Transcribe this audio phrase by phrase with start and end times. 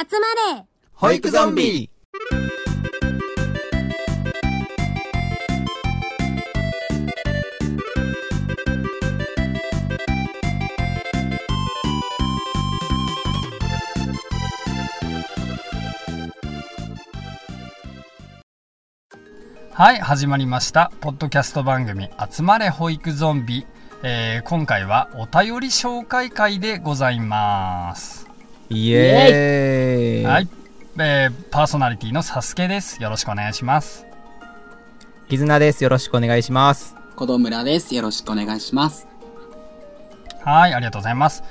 [0.00, 0.64] 集まれ。
[0.94, 1.90] 保育ゾンビ。
[19.72, 20.90] はい始まりました。
[21.02, 23.66] ポッドキャスト番組「集まれ保育ゾンビ」
[24.02, 28.19] えー今回はお便り紹介会でございます
[28.72, 30.48] イエーイはい、
[30.98, 34.06] えーパーソナリティのサスケですよろしくお願いします
[35.28, 35.82] 絆です。
[35.84, 36.96] よろしくお願いします。
[37.14, 37.94] 子供村です。
[37.94, 39.06] よろしくお願いします。
[40.44, 41.44] はいありがとうございます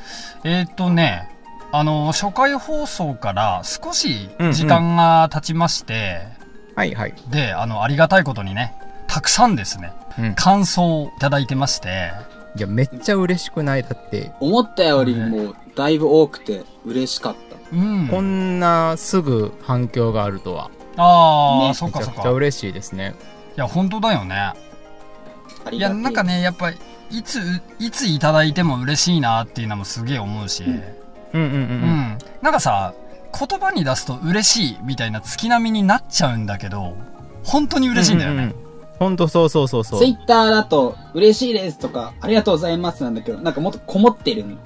[0.43, 1.29] えっ、とね
[1.71, 6.23] あの初回放送から少し時間が経ちまして、
[6.75, 7.13] はいはい。
[7.29, 8.73] であのありがたいことにね
[9.07, 10.35] たくさんですねうん。
[10.35, 12.11] 感想をいただいてまして
[12.57, 13.83] いや、めっちゃ嬉しくない？
[13.83, 17.57] だって、思ったよりもだいぶ多くて嬉しかった。
[17.71, 18.07] うん。
[18.07, 21.67] こんなすぐ反響があるとは、ああ、ね。
[21.69, 22.13] めちゃそっかそっか。
[22.13, 23.15] いくちゃ嬉しいですね。
[23.55, 24.53] や本当だよね。
[25.71, 25.77] い。
[25.77, 26.77] いやなんかねやっぱり
[27.11, 27.39] いつ
[27.79, 30.71] いついただいても嬉しいなっていうのもすげえ思うし、うん。
[30.71, 30.81] うん
[31.33, 32.17] うんうんうん。
[32.41, 32.93] なんかさ
[33.37, 36.95] 言葉に出すと嬉しいみたいな月並みになっちゃうんだけど
[37.43, 38.55] 本当に嬉しいんだよね、うう
[38.97, 39.15] ほん。
[39.15, 39.99] とそうそうそうそう。
[39.99, 40.05] ツ。
[40.05, 44.57] イッターだと嬉しいですとかありがとうございますなんだけど、なんかもっとこもってるん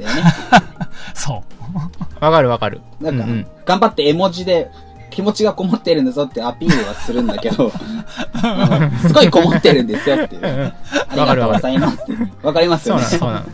[0.00, 0.22] だよね。
[1.14, 1.40] そう
[2.24, 2.80] わかるわかる。
[3.00, 4.68] なんか、うんうん頑張って絵文字で
[5.10, 7.70] 気持ちがこもってるんだぞってアピールはするんだけど、
[9.06, 10.72] すごいこもってるんですよっていう。
[11.08, 12.12] ありがとうございますって。
[12.42, 13.46] わかりますそうよねそうなの。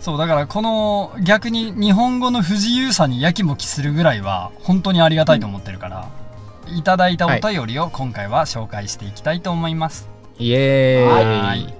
[0.00, 6.08] そうだからこの逆に日本語の不自由さにやきもきするぐらいは本当にありがたいと思ってるから、
[6.68, 11.74] いただいたお便りを今回は紹介していきたいと思います、イエはーイ。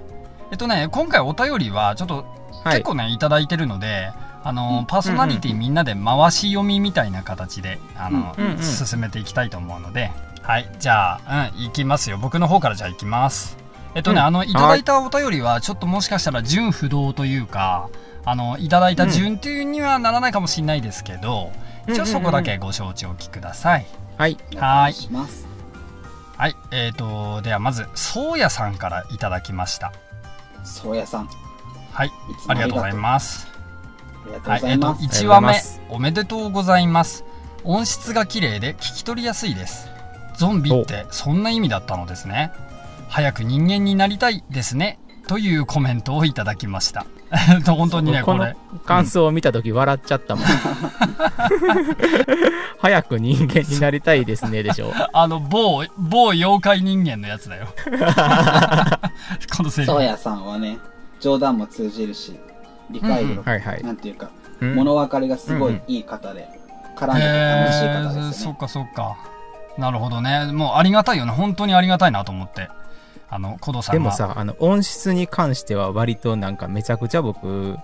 [0.51, 2.42] えっとね今回お便りはちょっとはい。
[2.65, 4.11] 結構ね、い、ただいてるので
[4.43, 8.57] あの、うんパーソナリティみんなで回し読みみたいな形であの、うんうんうん。
[8.59, 10.11] 進めていきたいと思うので
[10.41, 10.69] はい。
[10.79, 12.17] じゃあうんいきますよ。
[12.17, 13.57] 僕の方からじゃあいきます。
[13.95, 14.25] えっとね、うん。
[14.25, 14.51] あのい。
[14.51, 17.89] ただいたお便りはちょっともしかしたら順不動というか
[18.25, 21.51] あのいただいた順というにはならないかもしれないですけど、
[21.87, 23.85] 一応そこだけご承知おきください、
[24.17, 24.37] はい。
[24.55, 25.47] お願いします。
[26.37, 26.55] はい。
[26.71, 29.93] えー、とではまずそうやさんからいただきました。
[30.63, 31.29] そうやさん。
[31.93, 32.11] いはい。
[32.47, 33.47] ありがとうございます。
[34.25, 35.23] ありがとうはい、えっと、ございます。
[35.23, 37.23] 1話目おめでとうございます。
[37.63, 39.87] 音質が綺麗で聞き取りやすいです。
[40.35, 42.51] ゾンビってそんな意味だったのですね。
[43.09, 44.99] 早く人間になりたいですね。
[45.27, 47.05] というコメントをいただきました。
[47.31, 48.55] えっと本当にねこれ。
[48.85, 50.45] 感想を見たとき笑っちゃったもん。
[52.79, 54.91] 早く人間になりたいですね、でしょ。
[55.13, 57.67] あの某某妖怪人間のやつだよ。
[59.55, 59.93] このセリフ。
[59.93, 60.77] そうやさんはね、
[61.23, 62.37] 冗談も通じるし、
[62.91, 63.83] 理解力、はいはい。
[63.83, 64.29] なんていうか、
[64.61, 66.47] うん物分かりがすごいいい方で、
[66.95, 68.33] 絡んでて楽しい方ですよね。
[68.33, 69.17] そっかそっか
[69.77, 72.69] なるほどねもうありがたいよね本当にありがたいなと思って
[73.29, 77.79] あのコドさんがでもさ、あの、音質に関しては割となんかめちゃくちゃ僕、うんうん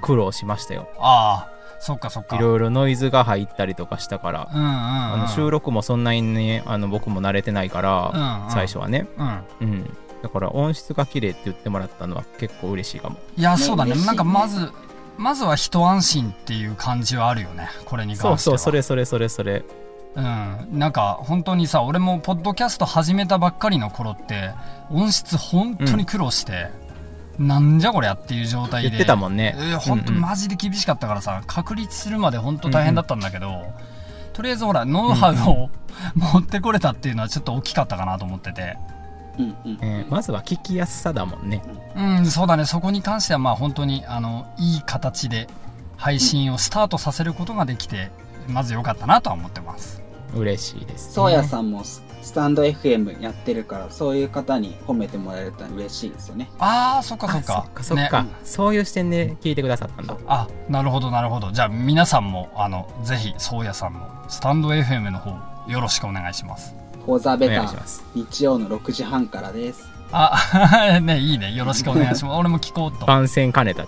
[0.00, 0.88] 苦労しましたよ。
[0.98, 4.48] ああそっかそっかいろいろノイズが入ったりとかしたから。
[4.52, 9.06] うんうん、うん、あの収録もそんなにね、あの僕も慣れてないから、うんうん最初はね。
[9.16, 9.96] うんうん。
[10.22, 13.18] だから音質が綺麗って言ってもらったのは結構嬉しいかも。
[13.36, 13.94] いや、ねそうだね。
[13.94, 14.06] ね。
[14.06, 14.70] なんかまず
[15.16, 18.38] まずは一安心っていう感じはあるよねこれに関しては。
[18.38, 19.64] そうそう、それそれそれそれ。
[20.14, 20.68] うん。
[20.72, 24.52] なんか本当にさ俺もポッドキャスト始めたばっかりの頃って
[24.90, 26.70] 音質本当に苦労して、
[27.38, 28.90] なんじゃこりゃっていう状態で。
[28.90, 29.54] 言ってたもんね。
[29.56, 30.22] えー、本当うんうん。
[30.22, 33.72] マジで厳しかったからさ確立するまで本当大変だったんだけど、
[34.32, 35.68] とりあえずほらノウハウを、
[36.14, 38.76] 持ってこれたっていうのはちょっと大きかったかなと思ってて
[39.38, 39.78] うんうん。
[39.80, 41.62] えーまずは聞きやすさだもんね。
[41.96, 45.48] うんそうだねそこに関してはまあ本当にあのいい形で
[45.96, 48.10] 配信をスタートさせることができて、
[48.48, 50.02] まず良かったなとは思ってます
[50.34, 51.12] 嬉しいです、ね。
[51.14, 56.50] そうやさんもススタンド FM やってるから、そういう方に褒めてもらえると嬉しいですよね。
[56.58, 60.16] ああそっかそっかそっか、ねそういう視点で聞いてくださったんだ。
[60.26, 65.30] あなるほどなるほどじゃあ皆さんもあのぜひそうやさんのスタンド FM の方
[65.70, 66.74] よろしくお願いします
[67.08, 67.72] フォーザベおタ。
[68.14, 69.88] 日曜の6時半からです。
[70.12, 73.86] あ ねいいねよろしくお願いします 俺も聞こうと番宣兼ねた。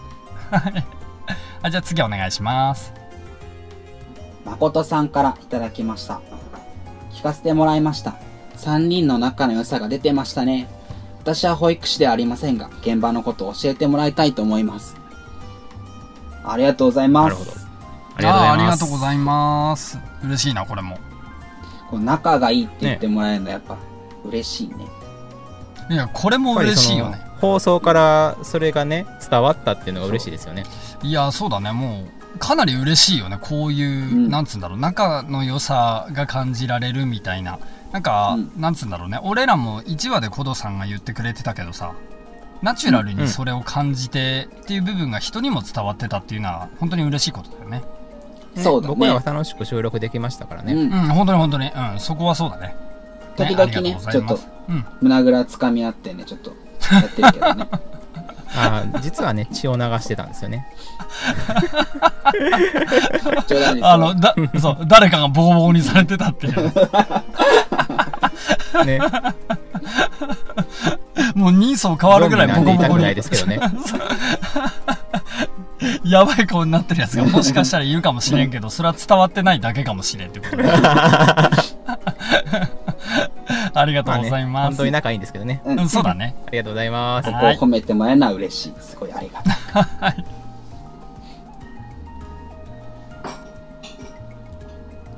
[1.63, 2.95] あじゃあ次お願いします
[4.47, 6.23] 誠さんからいただきました。
[7.13, 8.15] 聞かせてもらいました。
[8.57, 10.67] 3人の仲の良さが出てましたね。
[11.19, 14.97] 私は保育士ではありませんが、現場のことを教えてもらいたいと思います。
[16.43, 17.25] ありがとうございます。
[17.25, 17.51] なるほど
[18.17, 18.47] ありがとうございます。
[18.47, 20.99] あーありがとうございます嬉しいなこれも
[21.91, 23.77] こう仲がいいって言ってもらえるのはやっぱ
[24.25, 24.87] 嬉しいね。
[25.91, 27.21] いやこれも嬉しいよね。
[27.41, 30.65] 放送からそれがね、伝わったっていうのが嬉しいですよね。
[31.03, 31.73] いやそうだね。
[31.73, 32.07] も
[32.39, 33.39] かなり嬉しいよね。
[33.41, 34.31] こういう、うん。
[34.31, 34.79] なんつうんだろう。
[34.79, 37.59] 仲の良さが感じられるみたいな。
[37.93, 38.53] なんか、うん。
[38.61, 39.19] なんつうんだろうね。
[39.25, 41.93] 俺らも1話でコドさんが言ってくれてたけどさ
[42.63, 47.83] ナチュラルにそれを感じてっていう部分が人にも伝わってたっていうのは本当に嬉しいことだよね
[48.55, 50.75] ねそうだね僕らは楽しく収録できましたからね。
[50.75, 52.75] うんうん本当に本当にうんそこはそうだね
[53.37, 56.51] 時々ありがねとうございますうん胸ぐらつかみ合ってね、ちょっと
[56.93, 57.69] やってるけどね。
[58.57, 60.67] あー実はね、血を流してたんですよね。
[63.83, 66.73] あのだそう誰かがボコボコにされてたっていう
[68.85, 69.01] ね。
[71.35, 73.61] もう人相変わるぐらいボコボコにゾンビなんで痛くないですけどね。
[76.05, 80.65] やばい顔になってるやつがもしかしたらいるかもしれんけど、それは伝わってないだけかもしれんってことで。
[83.73, 84.77] ありがとうございまあね、ます。
[84.77, 85.63] 本当に仲いいんですけどね。
[85.65, 86.35] うんうん、そうだね。
[86.47, 87.39] ありがとうございますこ。
[87.39, 88.75] こを褒めてもらえるのは嬉しい。
[88.81, 89.51] すごいありがた
[90.11, 90.25] い。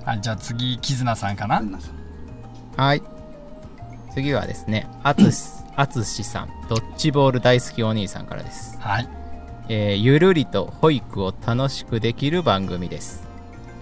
[0.04, 1.62] はい、じゃあ次、キズナさんかな？
[2.76, 3.02] はい。
[4.14, 5.42] 次はですね、あつし、
[5.76, 8.76] あつしさん、ドッジボール大好きお兄さんからです。
[8.80, 9.08] はい。
[9.68, 13.26] えーゆるりと保育を楽しくできる番組です。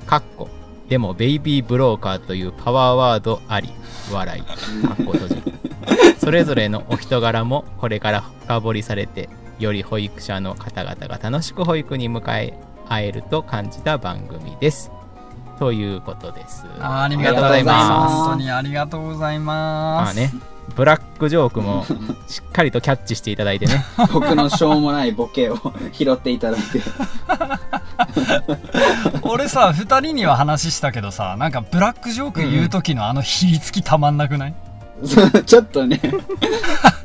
[0.06, 0.49] かっこ、
[0.88, 3.71] でもベイビーブローカーというパワーワードあり、
[4.12, 4.55] 笑い、か
[4.94, 5.43] っこ閉じる。
[6.19, 9.29] それぞれのお人柄もこれから深掘りされて、
[9.59, 12.55] より保育者の方々が楽しく保育に迎え
[12.88, 14.91] 合えると感じた番組です。
[15.59, 16.65] ということです。
[16.81, 18.15] あありががとうございます。
[18.15, 20.17] 本当にありがとうございます。
[20.17, 20.32] まあね、
[20.75, 21.84] ブラックジョークも
[22.28, 23.84] しっかりとキャッチしていただいてね。
[24.12, 25.58] 僕のしょうもないボケを
[25.93, 26.81] 拾っていただいて。
[29.22, 34.55] 俺さ、二人には話したけどさ、なんかブラックジョーク言う時のあのひりつきたまんなくない、
[35.46, 36.00] ちょっとね、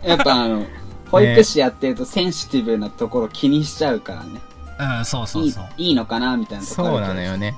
[0.04, 0.66] やっぱあの、
[1.12, 4.42] 保育士やってるとセンシティブなところ気にしちゃうからね。
[4.78, 5.66] うん、そうそいういそう。
[5.78, 7.56] いいのかなみたいなとこそうなのよね。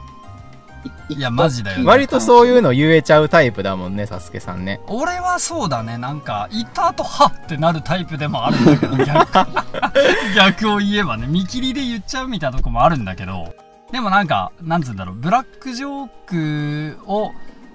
[1.10, 1.80] いいやマジだよ。
[1.80, 4.80] ね割とそういうの言えちゃうタイプだもんね、サスケさんね。
[4.88, 5.98] 俺はそうだね。
[5.98, 9.48] なんか言った後はってなるタイプでもあるんだけど逆。
[10.36, 13.54] 逆を言えばね見切りで言っちゃうみたいなとこもあるんだけど
[13.92, 17.32] でもなんかなんつうんだろうブラックジョークを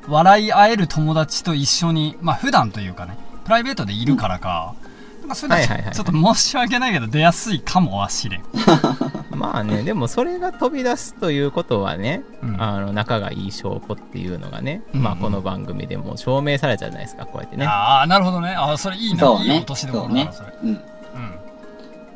[0.08, 4.81] 笑い合える友達と一緒にまあ普段というかねプライベートでいるからか、なん
[5.28, 8.42] かそれだはいはいはいちょっと申し訳ないけど出やすいかもはしれん、
[9.36, 17.66] まあね、でもそれが飛び出すということはね、うんあの仲がいい証拠っていうのがね、うんまあこの番組でも証明されたじゃないですか、こうやってね。
[17.66, 19.86] ああなるほどねああそれいいな、そうねいい落とし。
[19.86, 20.52] どこそうねそれ、。
[20.62, 20.68] うん。
[20.68, 20.80] うん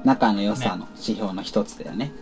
[0.06, 2.12] 仲の良さの指標の一つだよね。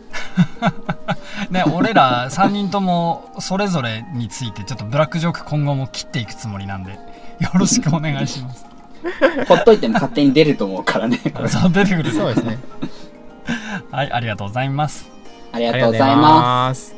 [1.50, 6.98] ね、 俺ら3人ともそれぞれについてちょっとブラックジョーク今後も切っていくつもりなんでよ
[7.52, 8.73] ろしくお願いします
[9.48, 11.18] ほっといても勝手に出ると思うからね。
[11.34, 12.58] こ れそう出てくるそうですね。
[13.90, 15.08] はいありがとうございます
[15.52, 16.22] ありあがとうございま
[16.68, 16.94] ます。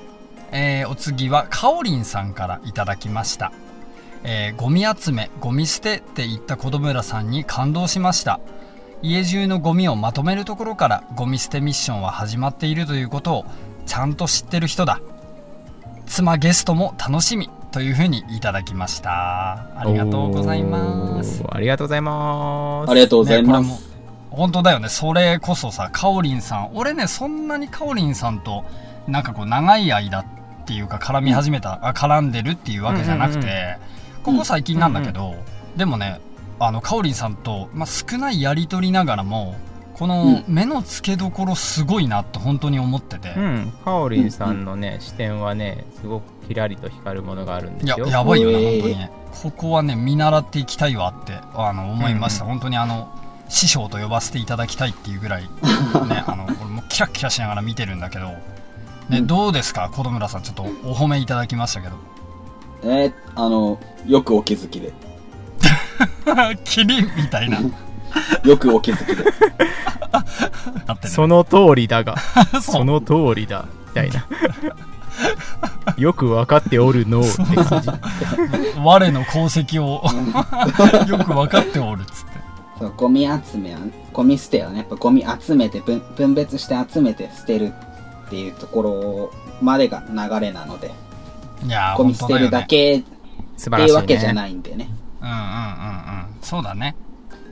[0.53, 3.53] えーお次はかおりんさんからいただきました、
[4.23, 8.39] えーゴミ集めゴミ捨てって言った子供村さんに感動しました
[9.03, 13.47] 家中のゴミをまとめるところからゴミ捨てミッションは始まっているということを
[13.87, 15.01] ちゃんと知ってる人だ
[16.07, 19.69] 妻ゲストも楽しみというふうにいただきました。
[19.79, 21.45] ありがとうございます。
[21.47, 22.87] ありがとうございます。
[22.87, 22.89] す。
[22.89, 23.97] ありがとうございまねこれもす。
[24.31, 24.89] 本当だよね。
[24.89, 26.71] それこそさかおりんさん。
[26.73, 28.65] 俺ねそんなにかおりんさんと
[29.07, 30.25] なんかこう長い間っ
[30.65, 33.51] ていうか絡み始めた、あ絡んでるっていうわけじゃなくて、うんうん
[34.23, 35.35] ここ最近なんだけど、
[35.77, 36.19] でもね
[36.59, 39.55] あのかおりんさんと、まあ、少ないやり取りながらも
[39.97, 48.07] この目の付けどころすごいなって本当に思ってて、うん、かおりんさんのね、視点はね、すごくキラリと光るものがあるんですよ。
[48.07, 48.81] やばいよね、へー。
[48.81, 48.99] 本当に。
[48.99, 49.11] ね
[49.43, 53.09] ここはね見習っていきたいわってあの思いました、うん本当にあの
[53.51, 55.43] 師匠と呼ばせていただきたいっていうぐらい
[56.09, 58.39] ねあの俺もキラッキラしながら見てるんだけど、ね
[59.11, 59.27] うん。
[59.27, 59.91] どうですか？
[59.91, 61.97] 子供村さんちょっとお褒めいただきましたけど。
[62.83, 64.93] えーあの、よくお気づきで。
[66.65, 67.59] キリンみたいな。
[68.45, 69.25] よくお気づきで。
[71.09, 72.17] その通りだが、
[72.63, 74.27] その通りだ、みたいな。
[75.97, 77.89] よくわかっておるのって感じ。
[78.83, 80.03] 我の功績を
[81.09, 82.37] よく分かっておるっつって
[82.79, 83.81] そうゴミ集めは、
[84.13, 87.73] ゴミ捨てはね、やっぱゴミ集めて分、分別して集めて捨てる
[88.27, 89.33] っていうところ
[89.63, 90.93] までが流れなので、
[91.65, 93.03] いやーゴミ捨てるだけ
[93.57, 94.35] 素っていうわけじゃい。
[94.35, 94.91] ないんでね。
[95.23, 96.95] うんうんうんうんそうだね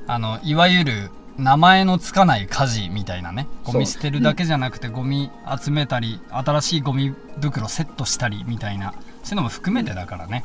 [0.06, 10.44] あのいわゆる名前のつかない家事みたいなねゴミ捨てるだけじゃなくてゴミ集めたり新しいゴミ袋セットしたりみたいなそういうのも含めてだからね。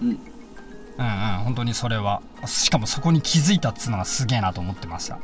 [0.00, 0.08] うん。
[0.08, 0.16] うん。
[0.16, 0.18] うん
[1.44, 2.20] 本当にそれは。
[2.46, 5.18] しかもそこに気づいたっつうのがすげえなと思ってました。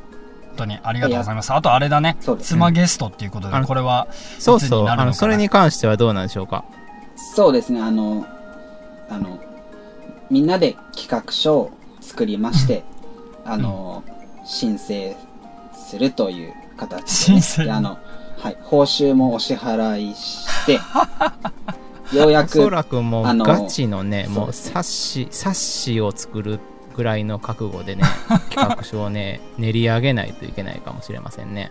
[0.59, 1.52] 当にありがとうございます。
[1.52, 2.18] あとあれだね。
[2.40, 4.88] 妻ゲストっていうことでこれはそうそう。
[4.88, 6.64] あの、それに関してはどうなんでしょうか？
[7.35, 8.26] そうですね、あの、
[9.09, 9.40] あの、
[10.30, 12.85] みんなで企画書を作りまして、
[13.45, 14.04] あの、
[14.49, 15.14] 申請
[15.75, 17.99] するという形で、あの、
[18.38, 20.81] はい、報酬もお支払いして、
[22.17, 26.61] ようやおそく、らくもうガチのね、もう冊子、冊子を作る
[26.97, 28.05] ぐらいの覚悟でね、
[28.49, 31.71] 企画書をね、練り上げないといけないかもしれませんね。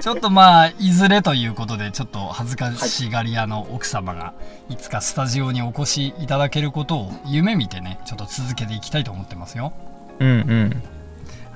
[0.00, 4.32] ちょっとまあいずれということでちょっと恥ずかしがり屋の奥様が
[4.68, 9.72] いつかスタジオにお越しいただけることを夢見てねちょっと続けていきたいと思ってますよ
[10.20, 10.82] うんうん。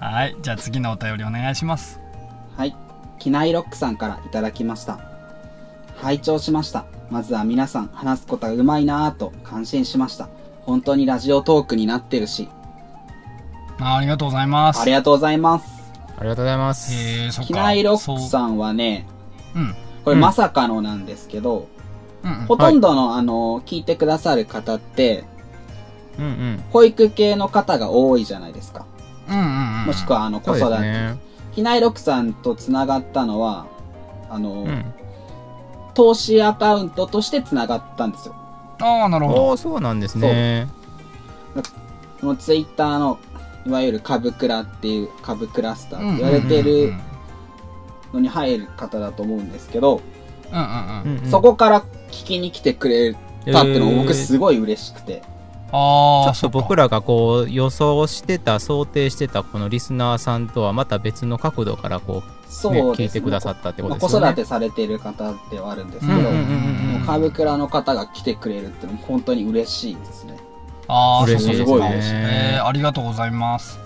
[0.04, 1.99] はいじゃあ次のお便りお願いします
[2.58, 2.76] はい、
[3.18, 5.00] キナイロックさんからいただきました。
[5.96, 6.84] 拝聴しました。
[7.11, 10.28] まずは皆さん話すことがうまいなぁと感心しました。
[10.61, 12.49] 本当にラジオトークになってるし、
[13.80, 15.66] あありがとうございますありがとうございます。
[16.16, 16.92] ありがとうございます。
[16.92, 19.06] へえそっかキナイロックさんはね、
[19.56, 21.66] うんこれうんまさかのなんですけど、
[22.23, 25.25] うんうんほとんどの、あの、聞いてくださる方って、
[26.18, 26.64] うんうん。
[26.70, 28.87] 保育系の方が多いじゃないですか。
[29.28, 30.81] うんうんうんもしくは、あの、子育て。
[30.81, 31.19] ね。
[31.54, 33.66] キナイロックさんと繋がったのは、
[34.31, 34.95] あの、うん。
[35.95, 38.35] 投資アカウントとして繋がったんですよ。
[38.81, 40.69] ああなるほどそうなんですね。
[42.21, 43.19] このツイッターの、
[43.66, 46.95] いわゆる株クラっていう、株クラスターって言われてる
[48.12, 50.00] のに入る方だと思うんですけど、
[50.52, 53.14] うんうんうんそこから聞きに来てくれ
[53.52, 55.23] たっていうのも僕えーすごい嬉しくて。
[55.23, 55.33] あ
[55.76, 62.83] あちょっと僕らがこう予想してた想定してたこのリスナーさんとはまた別の角度からこそうう、ね。
[62.93, 64.26] 聞いてくださったってこまあとですよね。
[64.26, 66.45] 子育てされている方ではあるんですけど、うんうんうんうん
[66.95, 70.37] もう株クラの方が来てくれるっていうのも本当に嬉しいですね。
[70.87, 73.81] ああ嬉しいですねすごい嬉しいえーありがとうございます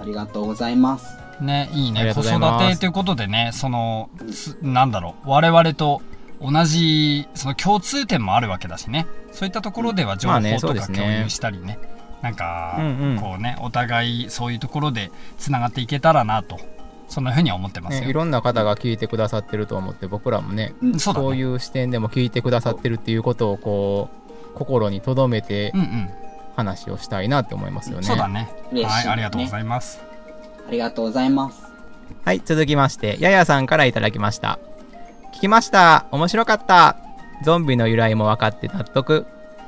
[0.00, 1.06] ありがとうございます。
[1.40, 2.30] ねいいね子育
[2.70, 6.00] てということでねそのつなんだろう我々と
[6.44, 9.06] 同じその共通点もあるわけだしね。
[9.32, 11.78] そういったところでは情まあ報とか共有したりね,、
[12.22, 13.18] なんか、うんうん。
[13.18, 16.58] こうねお互いそういうところでつながっていけたらなと。
[17.06, 21.26] そんなふうには思ってますね、よ、いろんな方が聞いてくださってると思って僕らもねうんそうだね。
[21.26, 24.08] そういう視点でも聞いてくださってるっていうことをこ
[24.54, 26.10] う心に留めてうんうん。
[26.56, 28.04] 話をしたいなって思いますよね。
[28.04, 28.48] そうだね。
[28.72, 30.00] 嬉しいはいありがとうございいます。
[30.66, 31.62] ありがとうございます。
[32.24, 34.58] はい、続きまして、ややさんからいただきました。
[35.34, 36.06] 聞きました。
[36.12, 36.96] 面白かった。
[37.42, 39.26] ゾンビの由来も分かって納得。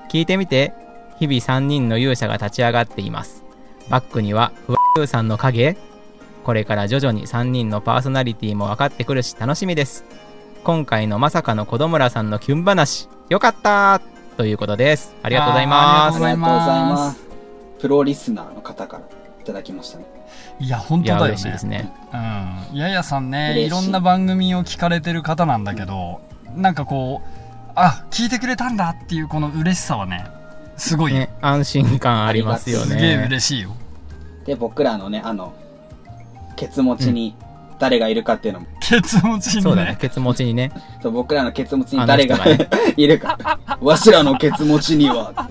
[0.09, 0.73] 聞いてみて。
[1.19, 3.43] 日々3人の勇者が立ち上がっています。
[3.89, 5.77] バックには、ふわゆさんの影
[6.45, 10.05] これから徐々に3人のパーソナリティも分かってくるし楽しみです。
[10.63, 14.01] 今回のまさかの子供らさんのキュン話、よかった
[14.37, 15.17] ということです。
[15.23, 15.79] ありがとうございます。
[15.81, 17.81] ーありがとうございますありがとうございます。
[17.81, 19.03] プロリスナーの方から
[19.41, 20.05] いただきましたね。
[20.59, 21.93] いや本当だよ嬉しいですね。
[22.13, 22.69] ね。
[22.73, 22.79] うん。
[22.79, 23.67] ややさんねい。
[23.67, 26.21] いろんな番組を聞かれてる方なんだけど
[26.55, 27.29] なんかこう
[27.75, 30.27] あ聞いてくれたんだっていうこの嬉しさはね
[30.77, 31.13] すごい。
[31.13, 32.87] よ、ね、安心感ありますよね。
[32.87, 33.75] すげえ嬉しいよ。
[34.45, 35.55] で、僕らのね、あの、
[36.55, 37.35] ケツ持ちに
[37.79, 39.63] 誰がいるかっていうのも、ケツ持ちにね。
[39.63, 40.71] そうだね、ケツ持ちにね。
[41.03, 42.39] そう僕らのケツ持ちに誰が
[42.97, 43.59] いるか。
[43.81, 45.33] わしらのケツ持ちには、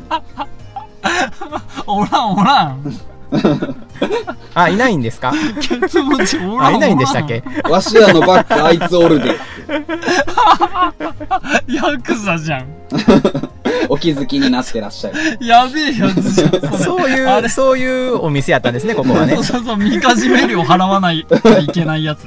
[1.86, 3.00] おらんおらん
[4.56, 5.34] あ、いないんですか？
[5.62, 7.44] ケツ持ちおらんあ、いないんでしたっけ？
[7.70, 9.36] わしらのバックあいつおるで、
[11.68, 12.66] ヤクザじゃん。
[13.90, 15.46] お気づきになってらっしゃる。
[15.46, 16.78] やべえやつじゃんそれ。
[16.78, 17.48] そういあれ。
[17.48, 19.36] う、そういうお店やったんですね、ここはね。
[19.36, 19.44] そう。
[19.44, 22.26] そうそうみかじめ料払わないといけないやつ。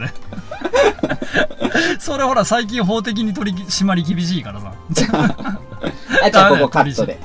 [1.99, 4.73] それほら最近法的に取り締まり厳しいからさ。
[6.23, 7.19] あ、じゃあここカットで。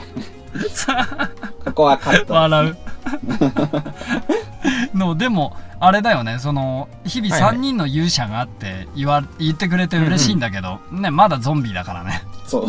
[1.65, 2.33] ここはカット。
[2.33, 2.77] 笑う
[4.93, 7.55] のでもあれだよねその日々はいはい。
[7.55, 12.23] 3人の勇者があって言わ言ってくれて嬉しいんだけど、ねまだゾンビだからね。
[12.45, 12.67] そ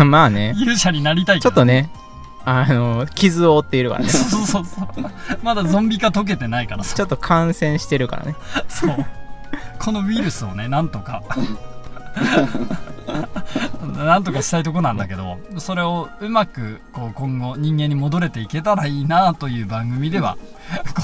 [0.00, 0.04] う。
[0.04, 1.90] まあね、勇者になりたいちょっとね、
[2.44, 4.08] あの、傷を負っているからね。
[4.10, 4.86] そうそうそう。
[5.42, 6.94] まだゾンビ化解けてないからさ。
[6.94, 8.34] ちょっと感染してるからね。
[8.68, 9.06] そう。
[9.78, 11.22] このウイルスをねなんとか
[13.86, 20.36] なんとかしたいとこなんだけどそれをうまくこう今後人間に戻れていけたらいいなという番組では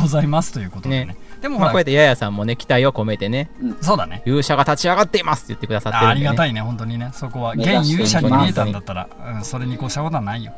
[0.00, 1.04] ございますということでね。
[1.06, 1.16] ね。
[1.40, 4.23] でもほまあ、ら、こうやってややさんもね、期待を込めてね、そうだね。
[4.26, 6.26] 勇者が立ち上がっていますって言ってくださってるんで、ね。
[6.28, 7.11] あありがたいね本当にね。
[7.12, 10.52] そこは現勇者に見えたんだったら、うん、それに越したことはないよ、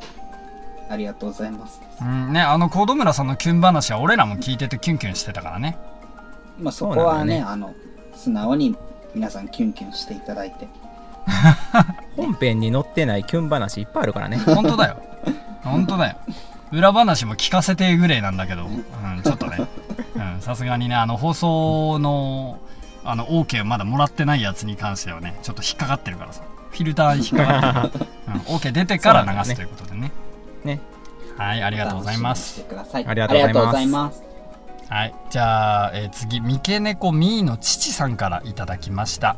[0.91, 1.81] ありがとうございます。
[2.01, 5.77] うん、ねあの小戸村さんのキュン話は俺らも聞いててキュンキュンしてたからね。
[6.61, 7.75] まあそこはね、そうなんだあの、
[8.15, 8.77] 素直に
[9.15, 10.69] 皆さんキュンキュンしていただいて。
[12.17, 14.39] 本編に載ってないキュン話いっぱいあるからね。
[14.39, 15.03] 本当だよ。
[15.63, 16.17] 本当だよ。
[16.73, 19.59] 裏話も聞かせてぐれなんだけど、うん、ちょっとね、
[20.41, 22.59] さすがにねあの放送の
[23.05, 26.43] あの OK まだもらってないやつに関してはねちょっと引っかかってるからさ。
[26.71, 30.13] フィルター引っかかってる、 うん、OK 出てから流すということでね。
[30.65, 30.81] ね。
[31.39, 32.65] はいありがとうございます。
[32.93, 34.29] ありがとうございます。
[34.89, 39.37] はい、じゃあ、えー次三毛猫ミーの父さんからいただきました、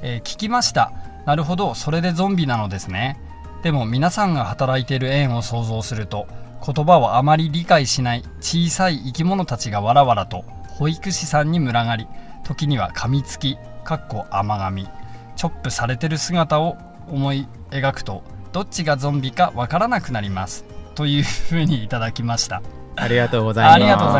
[0.00, 0.90] えー聞きました
[1.24, 3.18] なるほどそれでゾンビなのですね。
[3.62, 6.26] でも皆さんが働いている園を想像すると
[6.64, 10.44] 言葉をあまり理解しない小さい生き物たちがわらわらと
[10.78, 12.06] 保育士さんに群がり
[12.42, 14.88] 時には噛みつきかっこ甘噛み
[15.36, 18.22] チョップされてる姿を思い描くと
[18.52, 20.64] どっちがゾンビかわからなくなります。
[20.94, 22.62] というふうにいただきました。
[22.96, 23.66] ありがとうござい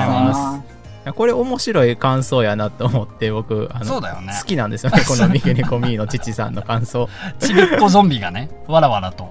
[0.09, 0.70] ます。
[1.15, 4.35] これ面白い感想やなと思って僕あのそうだよね。
[4.39, 7.09] 好きなんですよね このミケネコミーの父さんの感想。
[7.39, 9.29] ちびっこゾンビがねわらわらと。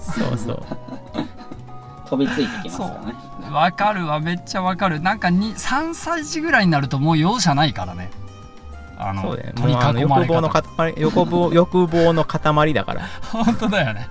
[0.00, 0.62] そうそう。
[2.08, 3.14] 飛びついてきますからね。
[3.52, 5.00] わかるわめっちゃわかる。
[5.00, 8.10] なんかに3歳児ぐらいになるともう容赦ないからね。
[8.96, 13.02] あのそうだよ取りもうあの囲まれ欲望の方塊欲望欲望の塊だから。
[13.32, 14.08] 本当だよね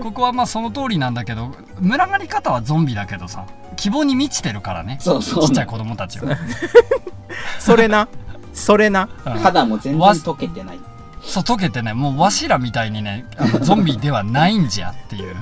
[0.00, 3.46] ここはまあその通りなんだけど群がり方はゾンビだけどさ
[3.76, 5.46] 希望に満ちてるからねそうそう。
[5.46, 6.36] ちっちゃい子供たちは、
[7.58, 8.08] それな。
[8.52, 9.08] それな。
[9.26, 9.32] うん。
[9.32, 10.80] 肌も全然溶けてない。
[11.22, 15.36] そう溶けてねもうわしらみたいにねあのゾンビではないんじゃっていう。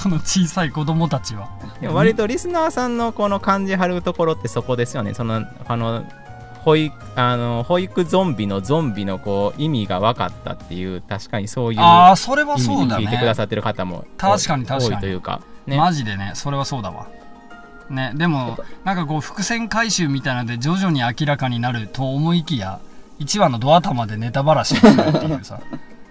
[0.00, 1.48] この小さい子供たちは。
[1.92, 5.14] 割とリスナーさんのこの感じ張るところってそこですよね。
[5.14, 6.04] そのあの
[6.66, 14.94] 保育あの保育ゾンビのゾンビのこう意味が分かったっていう確かにそういうああそれは意そうだ味で聞いてくだねさってる方も確かに確かに。
[14.96, 15.42] 多いというか。
[15.64, 15.76] ね。
[15.76, 17.06] マジでねそれはそうだわ。
[17.88, 22.80] ねでもなんかこう伏線回収みたいなので徐々に明らかになると思いきや
[23.20, 25.60] 1話のドア玉でネタばらしをするっていうさ。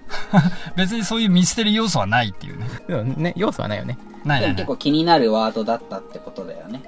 [0.77, 3.13] 別にそういうミステリー要素はないっていうね。
[3.17, 3.97] ね要素はないよね。
[4.23, 4.55] ないないない。
[4.55, 6.81] 結構気になるワードだったってことだよね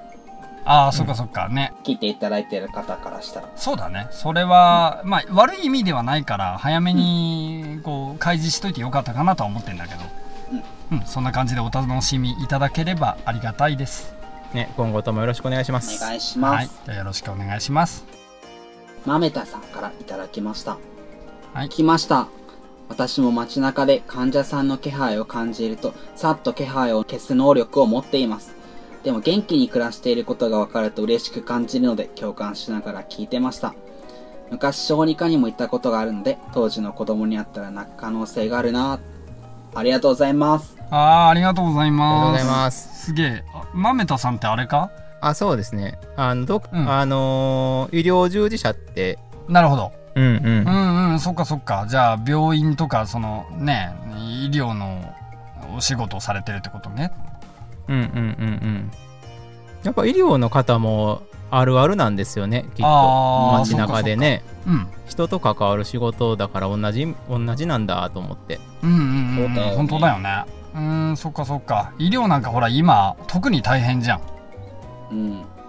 [0.70, 1.72] ああそっかそっかね。
[1.82, 3.48] 聞いていただいてる方からしたら。
[3.56, 4.06] そうだね。
[4.10, 10.00] それは、まあ悪い意味ではないから早めにこう開示しといてよかったかなとは思ってんだけど。
[10.92, 14.14] うん、そんな感じでお楽しみいただければありがたいです。
[14.52, 16.68] ね今後ともよろしくお願いしまおす願いします、はい。
[16.84, 18.04] じゃあよろしくお願いします。
[19.06, 20.76] まめたさんからいただきました。
[21.54, 21.70] はい。
[21.70, 22.28] 来ました。
[22.90, 28.57] 私も街中で患者さんの気配を感じると、さっと気配を消す能力を持っています。
[29.08, 33.74] でも元気に暮らしていることが分かると嬉しく感じるので共感しながら聞いてました。
[34.50, 39.00] 昔小児科にも行ったことがあるので、当時の子供に会ったら泣く可能性があるな。
[39.74, 40.76] ありがとうございます。
[40.90, 43.04] ああありがとうございありがとうますございます。
[43.06, 43.44] すげえ。
[43.54, 44.90] あまめたさんってあれか？
[45.22, 45.98] あそうですね。
[46.16, 46.90] あのど、うん。
[46.90, 49.18] あのー医療従事者って
[49.48, 49.90] なるほど。
[50.16, 50.68] うんうん。
[50.68, 51.86] うんうんそっかそっか。
[51.88, 55.14] じゃあ病院とかそのね医療の
[55.74, 57.10] お仕事をされてるってことね
[57.88, 58.20] うんうんうんう
[58.66, 58.90] ん。
[59.82, 63.52] やっぱ医療の方もあるあるなんですよねきっと。
[63.58, 64.42] 街中でね。
[64.66, 64.86] うん。
[65.06, 68.60] 人と関わる仕事だから同じ同じなんだと思って。
[68.82, 70.44] うんうんうん、本当だよね。
[70.74, 71.92] うーんそっかそっか。
[71.98, 74.20] 医療なんかほら今特に大変じゃん。
[75.10, 75.18] うん。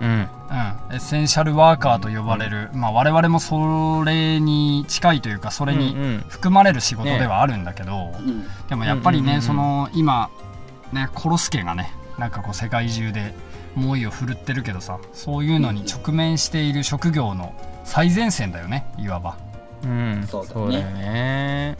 [0.01, 0.29] うん。
[0.49, 6.25] うん、エッセンシャルワーカーと呼ばれる、まあ、我々もそれに近いというかそれにうんうん。
[6.27, 8.45] 含まれる仕事ではあるんだけど、うん。
[8.67, 9.41] でもやっぱりね、うんうんうんうん。
[9.43, 10.29] その今
[10.91, 13.33] ねコロスケがねなんかこう世界中で
[13.75, 17.53] 猛威を振るってるけどさそういうのに直面している職業の
[17.85, 19.37] 最前線だよねいわば。
[19.83, 20.25] うん。
[20.27, 20.53] そうだね。
[20.53, 21.77] そうだよね。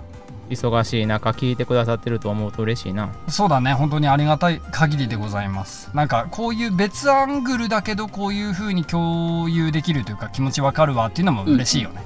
[0.50, 3.14] 忙しい中聞いてくださってると思うと嬉しいな。
[3.28, 3.74] そうだね。
[3.74, 5.92] 本当にありがたい限りでございます。
[5.94, 12.02] なんかこういう別アングルだけどこういう風に共有できるというか気持ちわかるわっていうのも嬉しいよね、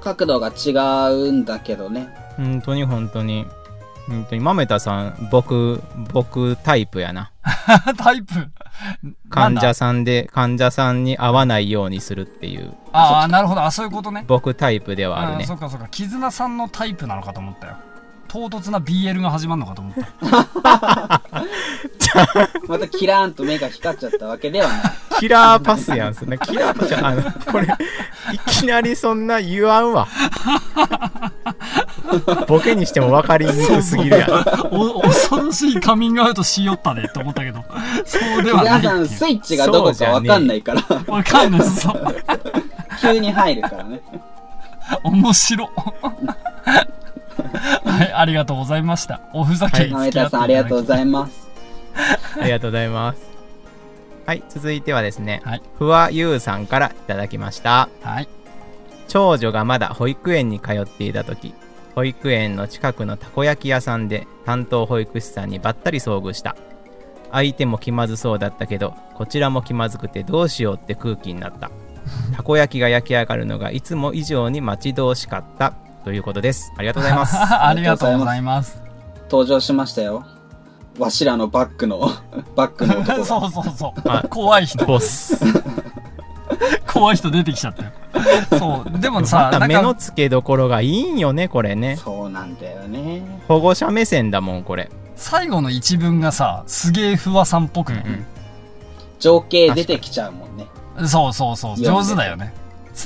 [0.00, 0.70] 角度が違
[1.12, 2.08] うんだけどね。
[2.36, 3.46] 本当に本当に。
[4.08, 7.32] 本当に豆田さん僕僕タイプやな
[7.96, 8.48] タイプ。
[9.30, 12.74] 患者さんで患者さんに合わないようにするっていう。
[12.92, 13.62] ああなるほど。
[13.62, 14.24] あそういうことね。
[14.26, 15.44] 僕タイプではあるね。
[15.44, 15.88] あそっかそっか。
[15.88, 17.76] 絆さんのタイプなのかと思ったよ。
[18.28, 19.94] 唐突な BL が始まるのかと思っ
[20.62, 21.22] た。
[22.68, 24.80] またキラーンと目が光っちゃったわけではない。
[25.20, 26.36] キラーパスやんそんな。
[26.38, 27.68] キラーパスあのこれ
[28.32, 30.08] いきなりそんな言わんわ
[32.46, 37.64] ボケにしても分かりにくすぎるやん恐ろしいカミングアウトしよったねと思ったけど
[38.04, 42.16] そうではない皆さんスイッチがどこかわかんないから、わかんないそう
[43.00, 44.00] 急に入るからね。
[45.02, 45.68] 面白
[47.84, 51.48] はいありがとうございましたおふざけに付き合っていただき田さんありがとうございます。
[52.40, 53.18] ありがとうございます
[54.26, 58.28] はい続いてはですね、はいふわゆうさんからいただきましたはい
[59.08, 61.54] 長女がまだ保育園に通っていた時
[61.96, 66.54] 保育園の近くのたこ焼き屋さんで担当保育士さんにばったり遭遇した
[67.32, 71.72] 相手も気まずそうだったけどこちらも気まずくてどうしようって空気になった
[72.36, 78.86] たこ焼きが焼き上がるのがいつも以上に待ち遠しかったということですありがとうございます ありがとうございます。
[79.28, 80.24] 登場しましたよ。
[80.98, 82.10] わしらのバックの、
[82.54, 83.04] バックの。
[83.24, 84.24] そうそうそうあ。
[84.30, 85.36] 怖い人、ボス
[86.92, 87.90] 怖い人出てきちゃったよ。
[88.58, 88.98] そう。
[88.98, 93.22] でもまさ、た目の付けどころがいいんよねこれねそうなんだよね。
[93.48, 98.04] 保護者目線だもんこれ最後の一文がさ、すげえ不破さんっぽくない、
[99.18, 100.66] 情景出てきちゃうもんね。
[101.06, 101.76] そうそうそう。
[101.76, 102.52] 上手だよね。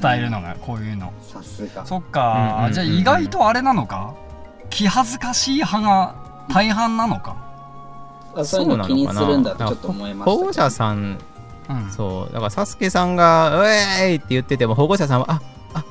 [0.01, 1.13] 伝えるのが、こういうの。
[1.23, 1.85] さすが。
[1.85, 4.15] そっうんうんか、うんじゃあ意外とあれなのか？
[4.71, 6.15] 気恥ずかしい派が
[6.49, 7.37] 大半なのか？
[8.37, 10.37] あそういうの気にするんだとちょっと思いました。
[10.37, 11.19] 保護者さんうん。
[11.91, 15.41] そうだからサスケさんが「うえーい!」って言ってても保護者さんは「あ
[15.75, 15.85] あ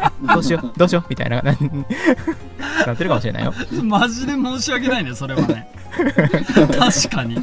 [0.00, 1.52] あ どうしようどうしよう」みたいなな
[2.86, 3.52] なってるかもしれないよ。
[3.82, 5.68] マジで申し訳ないねそれはね。
[6.78, 7.42] 確かに。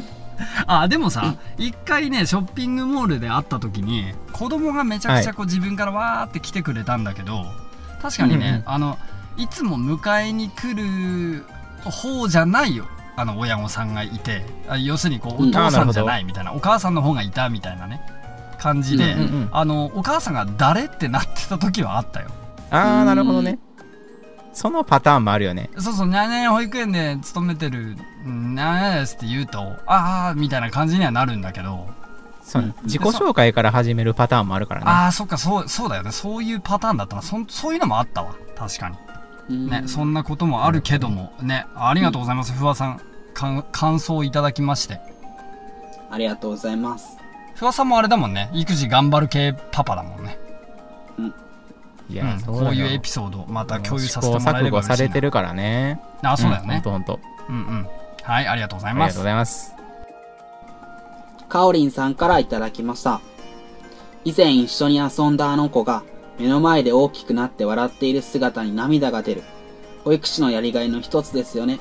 [0.66, 7.44] あでもさ一回ねショッピングモールで会った時に子供がめちゃくちゃこう自分からわーって来てくれたんだけど
[8.00, 8.62] 確かにね、うんうん。
[8.66, 8.98] あの
[9.36, 11.44] いつも迎えに来る
[11.84, 12.86] 方じゃないよ
[13.18, 18.00] あの親御さんがいてあ要するにこうおうん父さんじゃあないみたいなお母さんの方がいたみたいなね
[18.58, 22.28] 感じで、うんうんうんあのお母さんが誰ってなってた時はあったよ。
[22.70, 23.58] ああなるほどね。
[24.52, 25.70] そのパターンもあるよね。
[25.78, 31.86] そうそう、にゃにゃにゃ保育園で勤めてる、んにゃにゃですって言うと、ああ、みたいな感じにはなるんだけど、
[32.42, 32.74] そううん。
[32.82, 34.86] 自己紹介から始めるパターンもあるからね。
[34.88, 36.10] ああ、そっか、そう、そうだよね。
[36.10, 37.22] そういうパターンだったな。
[37.22, 38.34] そんそういうのもあったわ。
[38.56, 38.96] 確かに。
[39.50, 42.52] うんね、そんなこともあるけども、ね、ありがとうございます。
[42.52, 43.00] ふわさん、
[43.32, 45.00] かん感想をいただきまして。
[46.10, 47.16] ありがとうございます。
[47.54, 48.50] ふわさんもあれだもんね。
[48.52, 50.38] 育児頑張る系パパだもんね。
[52.10, 54.96] いうん、そうこういうエピソード、また共有させてもらえればいな。
[54.96, 56.82] れてるからねあ、そうだよねほん。
[56.82, 57.88] とほんとうんうん。
[58.22, 59.24] はい、ありがとうございますありがとうご。
[59.24, 59.74] ざいます
[61.48, 63.20] かおりんさんからいただきました。
[64.24, 66.02] 以前一緒に遊んだあの子が
[66.38, 69.42] 目の前で大きくなって笑っている姿に涙が出る。
[70.04, 71.80] 保育士のやりがいの一つですよね。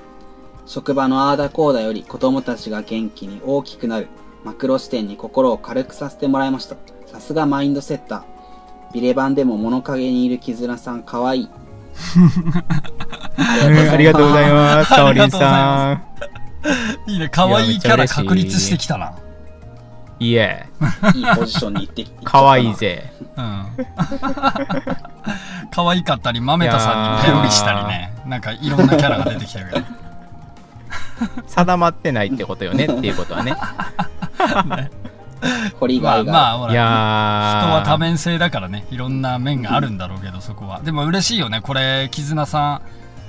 [0.66, 4.08] 職場のあーだこーだより子供たちが元気に大きくなる。
[4.44, 6.76] マクロ視点に心を軽くさせてもらいました。
[7.06, 8.94] さすがマインドセッター。
[8.94, 11.50] ビレバンでも物陰にいる絆さんかわいい。
[13.38, 16.02] ありがとうございますかおりんさん
[17.12, 19.14] いいね、可愛いキャラ確立してきたな。
[20.20, 20.66] いえ
[21.16, 22.26] いいポジションに行ってきて。
[22.26, 22.76] かわいい。
[22.76, 23.66] ぜうん。
[25.72, 28.14] 可愛かったり、豆田さんにペロリしたりね。
[28.26, 29.86] なんかいろんなキャラが出てきてるけど。
[31.48, 33.56] 定まってないってことよねっていうことはね
[34.68, 34.90] まあ
[35.80, 36.32] 掘りがいが。
[36.32, 36.74] まあ、ほら。
[36.74, 38.86] 人は多面性だからね。
[38.90, 40.82] いろんな面があるんだろうけど、そこは。
[40.82, 41.62] でも嬉しいよね。
[41.62, 42.82] これ、絆さ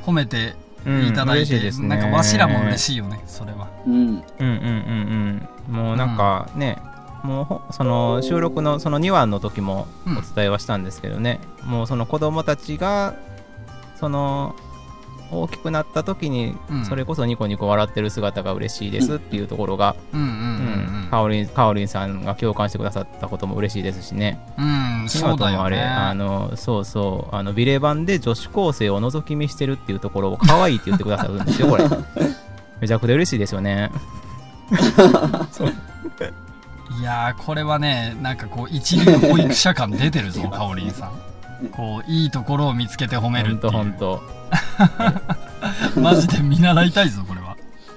[0.04, 1.54] ん褒めていただいて。
[1.54, 3.20] うん嬉しいですねなんかわしらも嬉しいよね。
[3.26, 3.68] それは。
[3.86, 3.94] うん。
[3.94, 6.78] うんうんうんうんもうなんかね、
[7.22, 13.14] もうほその収録のその2話の時もお伝えはしたんですけどね、もうその子供たちが
[13.96, 14.54] その
[15.30, 19.94] 大きくなった時にうんそれこそニコニコ笑ってる姿が嬉しいですっていうところが、
[21.10, 25.02] かおりんかおりんさんが共感してくださったことも嬉しいですしねうん。
[25.02, 26.18] うん、そうだよあともあれあね。
[26.18, 31.84] のそうそうあのビレ版で女子高生を覗き見してるっていうところを可愛いって言ってくださるんですよこれ
[32.80, 33.90] めちゃくちゃ嬉しいですよね
[36.98, 41.12] いやー、これはね、なんかこう、一流保育者感出てるぞ、かおりんさん。
[41.72, 43.60] こう、いいところを見つけて褒めるっていう。
[43.60, 44.22] とほんと
[46.00, 47.56] マジで見習いたいぞ、これは。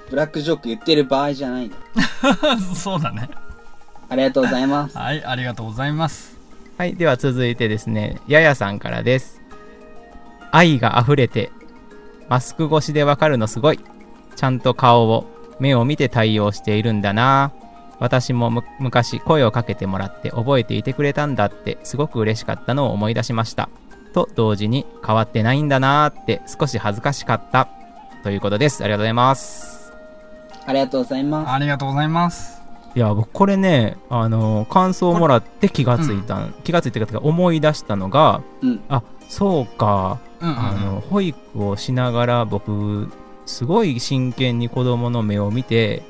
[0.10, 1.76] ブラックジョーク言ってる場合じゃないの。
[2.76, 3.30] そうだね。
[4.10, 4.98] ありがとうございます。
[4.98, 6.38] はい、ありがとうございます。
[6.78, 9.42] はい、では続いてですね、ややさんからです。
[10.52, 11.52] 愛が溢れて、
[12.28, 13.80] マスク越しでわかるのすごい。
[14.36, 15.26] ちゃんと顔を、
[15.60, 17.54] 目を見て対応しているんだな。
[18.02, 23.70] 私もむ昔声をかけてもらって覚えていてくれたんだってすごく嬉しかったのを思い出しました。
[24.14, 27.70] と同時に変わってないんだなーって少し恥ずかしかった。
[28.24, 28.84] ということです。
[28.84, 29.94] ありがとうございます。
[30.66, 31.52] ありがとうございます。
[31.52, 32.62] ありがとうございます。
[32.96, 43.12] いや、僕これね、あの感想をもらって気がついた、気がついたか思い出したのが、うんあ、そうか、うんうんうんあの保育をしながら僕
[43.46, 46.02] すごい真剣に子供の目を見て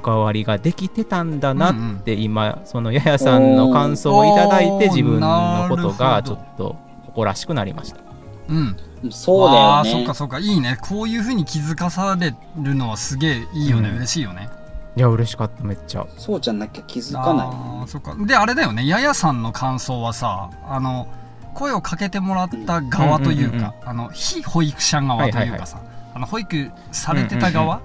[0.00, 6.76] 関わりができてたんだなって今、そのややさんの感想をいただいて自分のことがちょっと
[7.06, 8.00] 誇らしくなりました
[8.48, 8.76] うん。
[9.10, 10.14] そうだよあーそっねか。
[10.14, 10.78] そっか、いいね。
[10.80, 13.90] こういう風に気づかされるのはすげえいいよね。
[13.90, 14.48] うん嬉しいよね。
[14.94, 17.46] いや嬉しかっためっちゃそうじゃなきゃ気づかない。
[17.46, 18.14] あーそっか。
[18.26, 18.86] で、あれだよね。
[18.86, 21.06] ややさんの感想はさ、あの、
[21.54, 25.80] 声をかけてもらった側といううんうんうんか、あの、非保育者側というかさ、
[26.14, 27.80] あの、保育されてた側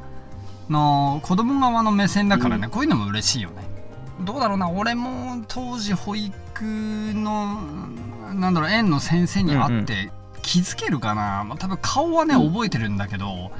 [0.70, 3.68] の子供側の目線だからね、こういうのも嬉しいよね。
[4.22, 7.62] どうだろうな俺も当時保育の
[8.34, 12.52] なんだろう園の先生に会って気づけるかな、まあ、多分顔はねうん。
[12.52, 13.52] 覚えてるんだけど、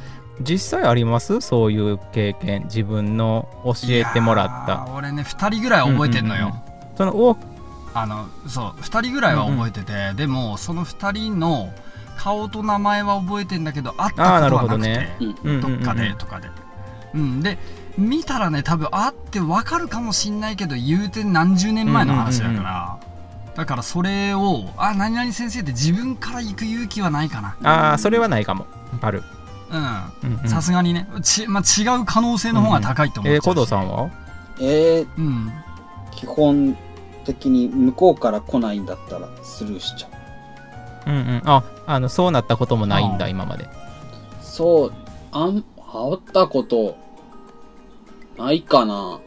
[0.42, 1.42] 実際あります？
[1.42, 4.86] そういう経験自分の教えてもらった。
[4.86, 6.68] ー俺ね2人ぐらい覚えてんのよ、うんうんうん
[6.98, 7.38] そのお
[7.94, 11.72] あのそう2人ぐらいは覚えてて、でもその2人の
[12.18, 15.18] 顔と名前は覚えてんだけど会ったことはなくてあーなるほどね。
[15.20, 15.80] うんうんうんうん。
[15.80, 16.50] どっかでとかで、
[17.18, 17.58] うん、で
[17.98, 23.08] 見たらね多分会って分かるかもしんないけど言うて何十年前の話だから、うんうんうん
[23.58, 28.68] だからそれを「あ何々先生」って自分から行く勇気はないかああそれはないかも。
[29.02, 29.24] バル。
[29.72, 30.30] なうん。
[30.30, 30.48] うんうん。
[30.48, 31.08] さすがにね。
[31.24, 34.12] ち、まあ、違う可能性の方が高いと思っちゃうしえー、古藤さんは？
[34.60, 35.52] えー、うん。
[36.12, 36.78] 基本
[37.26, 40.08] 的に向こうから来ないんだったらスルーしちゃ
[41.08, 41.10] う。
[41.10, 41.42] うんうん。
[41.46, 43.68] ああのそうなったこともないんだ今まで。
[44.40, 44.94] そう、
[45.32, 46.96] あん、会ったこと、
[48.38, 49.20] ないかな。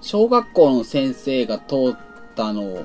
[0.00, 1.96] 小学校の先生が通っ
[2.34, 2.84] たのを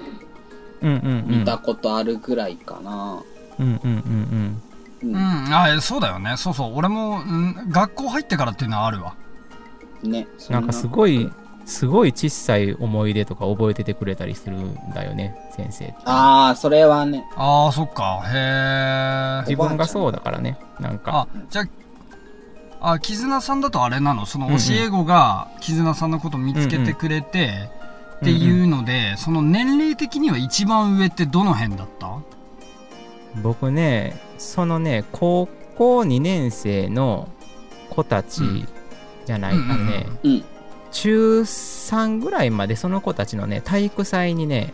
[0.82, 1.40] うんうんうん。
[1.40, 3.24] 見たことあるぐらいかな。
[3.60, 4.58] うんうんうん
[5.04, 6.36] ううん、あそうだよね。
[6.38, 6.74] そうそう。
[6.76, 9.16] 俺も、うん、学校入ってからっていうのはあるわ。
[10.04, 10.28] ね。
[10.48, 10.60] うんな。
[10.60, 11.32] んかすごい
[11.66, 15.96] すごい小さい思い出とか覚えててくれたりするんだよね先生って。
[16.06, 17.26] ああ、それはね。
[17.36, 18.24] あーそっか。
[18.26, 21.28] へえ自分がそうだからねなんか。
[21.34, 21.66] あじゃあ
[22.82, 24.26] あ絆さんだとあれなの？
[24.26, 27.70] その教え子が絆さんのこと見つけてくれて、
[28.18, 32.18] っていうので、その年齢的には一番上ってどの辺だった？
[33.44, 37.30] 僕ねそのね高校2年生の
[37.90, 38.68] 子たちうん。
[39.26, 40.44] じゃない、うんうんうんあのねうん。
[40.92, 44.74] 中3ぐらいまでその子たちのね体育祭にね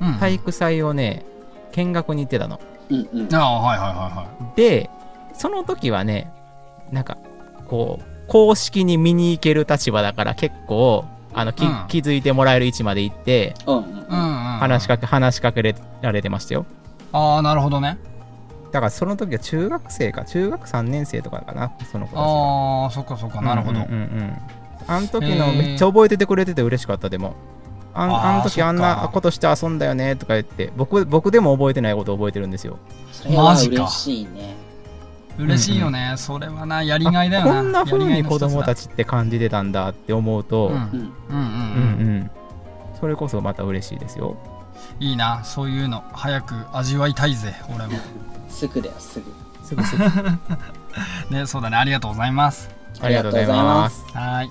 [0.00, 1.26] うん、体育祭をね
[1.72, 2.58] 見学に行ってたの。
[2.88, 3.34] うんうん。
[3.34, 4.88] ああはいはいはいはで
[5.34, 6.32] その時はね
[6.90, 7.18] なんか
[7.70, 11.84] こう公式に見に行ける立場だから結構あのき、うん。
[11.88, 13.84] 気づいてもらえる位置まで行ってうんうん
[14.60, 16.66] 話しかけ話しかけられてましたよ。
[17.12, 17.98] ああなるほどね。
[18.72, 22.22] だからその時は中学生か中学3年生とかかなその子たちが。
[22.22, 24.36] ああそっかそっかなるほど、うんうんうんうん。
[24.86, 27.34] あの時のめっちゃ覚えててくれてて嬉しかったでも。
[27.92, 29.10] あんあの時あんなか。
[29.12, 32.78] ことして遊んだよねとか言って僕僕でも覚えてないこと覚えてるんですよ。
[33.12, 33.74] それはマジか。
[33.76, 34.54] 嬉しいね。
[35.40, 37.50] 嬉しいよね、それはなやりがいだよな。
[37.50, 40.74] あこんな風に子供たちちって感じてたんだって思うと、うん。
[40.74, 40.80] うん。
[40.80, 41.12] うんうん。
[41.30, 42.30] うんうん、うん。
[43.00, 44.36] それこそまた嬉しいですよ。
[44.98, 45.42] いいな。
[45.44, 46.04] そういうの。
[46.12, 47.98] 早く味わいたいぜ俺も。
[48.48, 49.26] すぐだよ、すぐ。
[49.64, 50.04] すぐすぐ。
[51.34, 51.76] ねそうだね。
[51.76, 52.70] ありがとうございます。
[53.00, 54.04] ありがとうございます。
[54.12, 54.50] はい。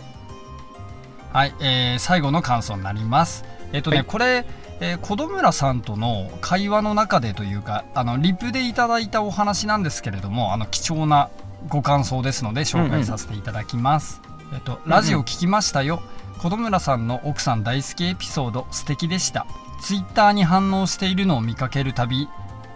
[1.31, 3.45] はい、えー最後の感想になります。
[3.71, 4.05] えっ、とね、はい。
[4.05, 4.45] これ、
[4.81, 11.29] えー、小戸村さんとの会話の中でというか、あの、リプでいただいたお話なんですけれども、あの、貴重な
[11.67, 14.21] ご感想ですので、紹介させていただきます。
[14.53, 16.01] えっ、と、ラジオ聞きましたよ。
[16.41, 19.45] 小戸村さんの奥さん大好きエピソード素敵でした。
[19.81, 22.29] ツイッターに反応しているのを見かけるたび、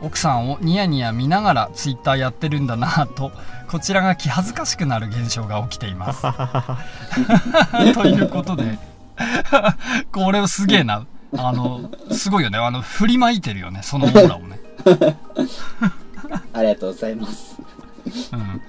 [0.04, 3.32] 奥さんをニヤニヤ見ながらツイッターやってるんだなぁと
[3.70, 6.24] こちらが気恥ずかしくなる現象が起きています
[7.96, 8.78] ということで
[10.12, 11.06] これをすげえな
[11.38, 14.60] あのすごいよねあの振りまいてるよねそのオーラをね、
[16.54, 17.58] ありがとうございます。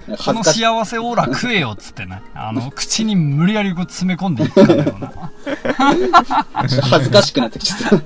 [0.07, 0.43] うん、この。
[0.43, 5.31] 幸せオーラ食えよっつってねあの口に無理やりこう詰め込んでいくかのような
[6.53, 8.01] 恥ずかしくなってきちゃった。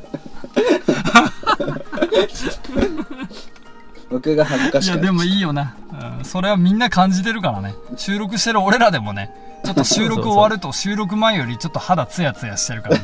[4.10, 5.02] 僕が恥ずかしくなってきちゃった。
[5.02, 5.76] いやでもいいよな、
[6.18, 7.74] うん、それはみんな感じてるからね。
[7.98, 9.32] 収録してる俺らでもね
[9.64, 13.04] ちょっと収録終わると 収録前よりちょっと肌ツヤツヤしてるからね。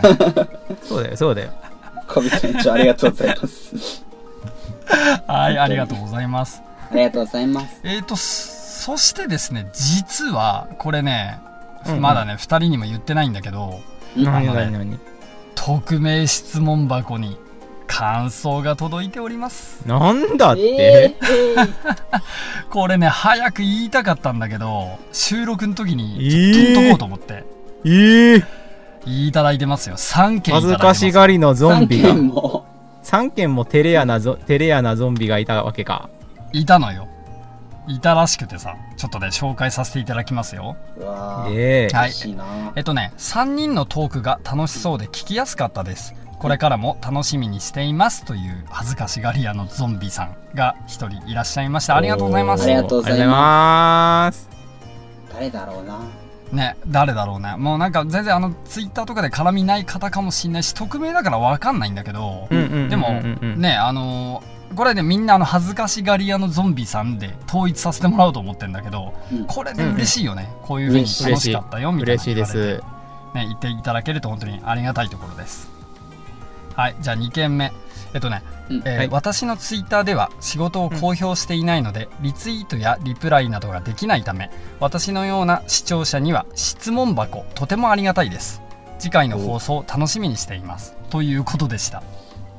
[0.84, 1.52] そうだよそうだよ。
[2.08, 4.04] 小人店長ありがとうございます。
[5.28, 6.62] はいありがとうございます。
[6.92, 7.80] ありがとうございます。
[7.84, 11.40] えーとそしてですね実はこれね、
[11.88, 12.02] うんうん。
[12.02, 13.82] まだね2人にも言ってないんだけど
[14.16, 15.00] うん何あのね
[15.56, 17.38] 匿名質問箱に
[17.88, 19.88] 感想が届いております。
[19.88, 21.70] なんだっえて、ー、えー。
[22.70, 27.44] これね早く言いたかったんだけど収録の時にえちょっとこうと思って。
[27.86, 28.46] えー。
[29.06, 29.96] いただいてますよ。
[29.98, 31.02] 3件いただい恥ずてます。
[31.02, 32.66] かしがりのゾンビ3が件も。
[33.04, 36.10] 3件もテレアなゾテレアなゾンビがいたわけか。
[36.54, 37.08] いたのよ。
[37.88, 40.76] いたらしくてさちょっとね紹介させていただきますよ。
[41.00, 41.54] はい。
[41.54, 42.74] 嬉しいな。
[42.76, 51.96] えっとね3人のトークが楽しそうで聞きやすかったですこれからも楽しみにしていますという恥ずかしがり屋のゾンビさんが一人いらっしゃいました。
[51.96, 52.66] ありがとうございます。
[52.66, 54.48] ありがとうございます。
[55.34, 56.02] 誰だろうな。
[56.52, 57.56] ね誰だろうね。
[57.58, 62.90] もうなんか全然あのツイッターとかで絡みない方かもしんないし匿名だから分かんないんだけど、うんうんうんうんうん。
[62.90, 63.12] でも
[63.58, 69.46] ねあのーこれねみんなあの恥ずかしがり屋のゾンビさんで統一させてもらおうと思ってんだけど、うん。
[69.48, 72.84] これで嬉しいよね、こういうふうに楽しかったよみたいな嬉しいです。
[73.34, 75.75] ね、言っていただけると本当にありがたいところです
[76.76, 77.72] はいじゃあ2件目。
[78.14, 79.10] えっとね、うんえーはい。
[79.10, 88.62] 私のツイッターでは仕事を公表していないので、リツイートやリプライなどができないため私のような視聴者には質問箱とてもありがたいです。
[89.00, 90.96] 次回の放送を楽しみにしています。
[91.10, 92.04] ということでした。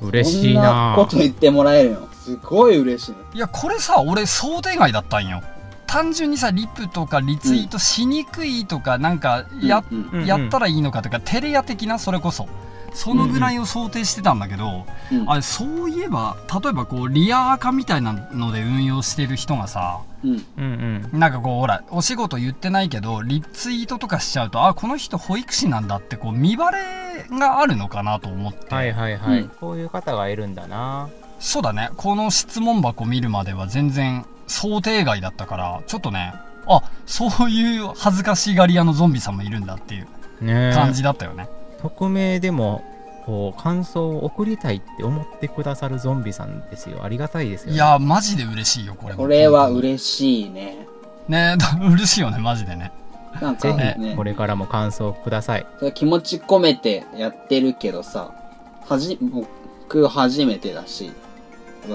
[0.03, 2.09] 嬉しいこんななこと言ってもらえるの？
[2.13, 3.37] すごい嬉しい。
[3.37, 5.43] いやこれさ俺想定外だったんよ。
[5.87, 12.47] 単純にさリプとかリツイートしにくいとか、なんかや,、うんうんやったらいいのかとかテレア的なそれこそ
[12.97, 20.31] そのぐらいを想定してたんだけど、うんあれそういえば例えばこうリアアカみたいなので運用してる人がさうん。
[20.31, 21.19] うんうん。
[21.19, 26.79] なんかこうほらお仕事言ってないけどリツイートとかしちゃうとあこの人保育士なんだってこう見バレ
[27.31, 29.41] があるのかなと思って、はいはいはい。
[29.41, 29.49] うん。
[29.49, 31.09] こういう方がいるんだな。
[31.39, 31.91] そうだね。
[31.97, 36.35] この質問箱見るまでは全然想定外だったからちょっとね
[36.67, 41.49] あそういう恥ずかしがり屋のゾンビさんもいるんだっていうね感じだったよね、
[41.89, 42.83] 匿名でも
[43.25, 47.03] こう感想を送りたいって思ってくださるゾンビさんですよ。
[47.03, 49.15] ありがたいですよ、ね、いやマジで嬉しいよこれ。
[49.15, 50.87] これは嬉しいね。
[51.29, 52.93] ね嬉しいよねマジでね。
[53.41, 53.97] なんかぜね。
[53.99, 55.67] ひこれからも感想ください。
[55.79, 58.33] それ気持ち込めてやってるけどさ、
[58.89, 61.13] はじ、僕初めてだし、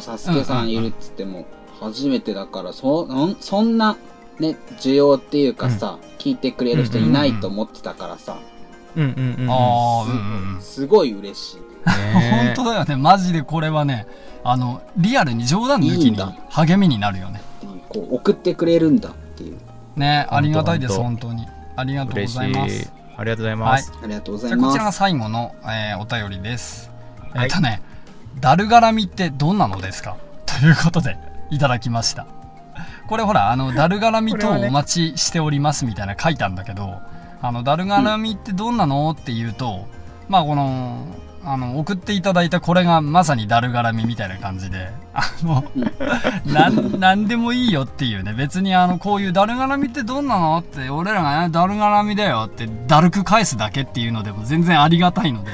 [0.02, 1.46] サスケさんいるっつっても
[1.80, 3.98] 初めてだから、そ、んそんな、
[4.40, 8.51] ね、需要っていうかさ、聞いてくれる人いないと思ってたからさ、うんうんうん
[8.96, 10.62] うんああうんうんうん。
[10.62, 11.58] すごい嬉しい。
[11.58, 12.96] ね 本当だよね。
[12.96, 14.06] マジでこれはね
[14.44, 16.34] あのリアルに冗談抜きにいいんだ。
[16.50, 17.42] 励みになるよね。
[17.90, 19.58] こう、送ってくれるんだっていう。
[19.96, 21.48] ねありがたいですほん本当に。
[21.76, 22.92] ありがとうございます。
[23.18, 24.98] ありがとうございます、ありがとうござじゃあこちらがいます。
[24.98, 26.90] 最後の、えーお便りです、
[27.34, 27.44] はい。
[27.46, 27.82] えっとね
[28.40, 30.16] ダル絡みってどんなのですか？
[30.46, 31.18] ということで
[31.50, 32.26] いただきました。
[33.08, 34.62] これほらあのダル絡みこれはね。
[34.64, 37.00] とお待ちしておりますみたいな書いたんだけど
[37.42, 39.12] あのダル絡みってどんなの？
[39.12, 39.86] って言うと
[40.30, 41.06] まあこの
[41.44, 45.64] あの送っていただいたこれがまさにダル絡みみたいな感じであの
[46.46, 48.34] なんなんでもいいよっていうね。
[48.34, 50.60] 別にあのこういうダル絡みってどんなの？
[50.60, 55.52] って俺らがねダル絡みだよってダルく返すだけっていうのでも全然ありがたいので。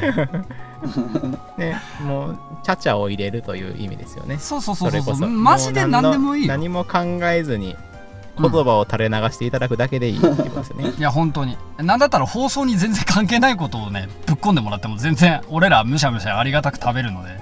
[1.58, 4.38] ねもうチャチャを入れるという意味ですよね。
[4.38, 6.54] そうそうそうそうそマジで何でもいいよ。
[6.54, 7.76] 何も考えずに
[8.40, 11.58] 言葉を垂れ流していただくだけでいいってことですね、いや本当に。
[11.78, 17.40] なんだったら放送に全然関係ないことをねぶっ込んでもらっても全然俺らむしゃむしゃありがたく食べるので。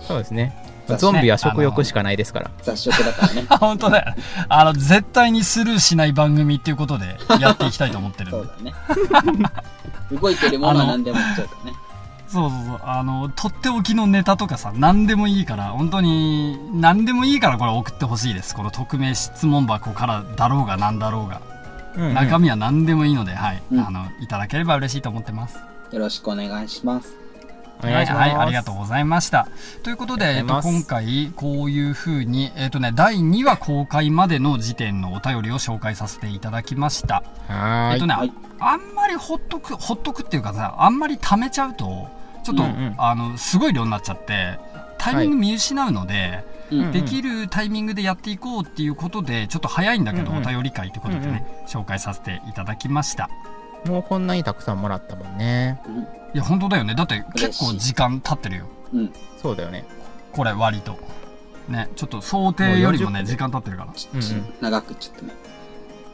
[0.00, 0.56] そうですね。
[0.88, 3.46] そうゾンビは食欲しかないですから、雑食だからね。
[3.50, 4.14] あ 本当だよ。
[4.48, 8.46] あの絶対にスルーしない番組っていうことでやっていきたいと思ってるん そでう
[9.12, 9.42] だね。
[10.12, 11.76] 動いてるものは何でも言っちゃうからね。
[12.28, 12.80] そうそうそう。
[12.82, 18.54] あのとっておきのネタとかさ何でもいいから本当に何でもいいからこれ送ってほしいです。
[18.54, 21.40] この匿名質問箱からだろうが何だろうが、
[21.96, 22.02] うん。
[22.02, 23.80] うん中身は何でもいいのではい、うん。
[23.80, 25.58] あのいただければ嬉しいと思ってます。
[25.90, 27.16] よろしくお願いします。
[27.80, 29.48] お願いします、はい、はい、ありがとうございました。
[29.84, 37.22] ということで、あえっと、今回、こういうふうに、えっとね、第2話公開までの時点のお便りを紹介させていただきました。
[37.46, 37.92] はーい。
[37.94, 42.08] えっとね、はいあんまりほっとく、ほっとくっていうかさ、あんまり貯めちゃうと、
[42.48, 42.94] ちょっと、うんうん。
[42.98, 44.58] あの、すごい量になっちゃって、
[44.96, 46.92] タイミング見失うので、うんうん。
[46.92, 50.44] できるタイミングでやっていこうっていうことで、ちょっと早いんだけど、うんうん。
[50.44, 53.28] お便り会ということでね、紹介させていただきました。
[53.86, 55.80] もうこんなにたくさんもらったもんね。
[56.34, 56.94] いや、本当だよね。
[56.94, 58.66] だって結構時間経ってるよ。
[58.92, 59.12] うん。
[59.40, 59.84] そうだよね。
[60.32, 60.98] これ割と。
[61.68, 63.92] ねちょっと想定よりもねもう40分時間経ってるから。
[63.92, 64.54] ちうんうん。
[64.60, 65.34] 長くちょっとね。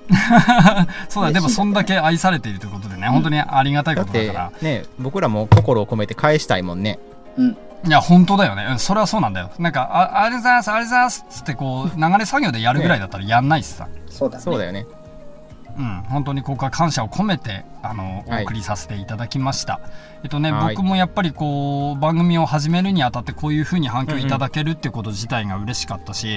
[1.09, 4.53] そうだでもそんだけ愛されているということでね、本当にありがたいことだから。
[4.61, 6.99] ね僕らも心を込めて返したいもんね。
[7.37, 7.57] うん。
[7.87, 9.51] いや本当だよね、うん、それはそうなんだよ。
[9.59, 14.43] なんかあありがとうございますありがとうございますっつってこう流れ作業でやるぐらいだったらやんないしさ、そうだね。
[14.43, 14.87] そうだよね
[15.77, 19.81] うん本当にここは感謝を込めてあのはいお送りさせていただきました、
[20.23, 20.77] えっとねはい。
[20.77, 26.29] 僕もやっぱりこう番組を始めるにあたってこういう風に反響いただけるってこと自体が嬉しかったし、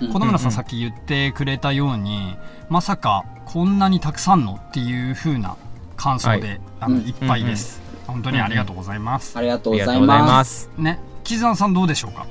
[0.00, 0.06] うん。
[0.06, 2.36] うんんうんさっき言ってくれたように
[2.68, 5.56] まさかこんなにたくさんのっていう風な
[5.96, 6.56] 感想で、はい。
[6.56, 6.62] うん。
[6.80, 10.26] あのいっぱいです、本当にありがとうございます、ありがとあうございうりがとございま。
[10.26, 12.26] ますすねキズナさんどうでしょうか？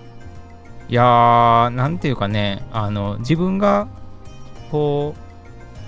[0.90, 3.88] いやーなんていうかねあの自分が
[4.72, 5.29] こう